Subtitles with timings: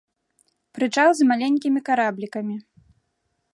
[0.77, 2.55] Прычал з маленькімі караблікамі.